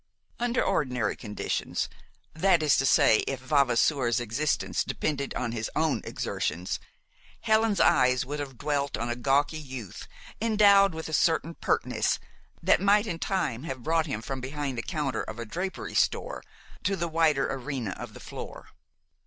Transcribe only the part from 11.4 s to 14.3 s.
pertness that might in time have brought him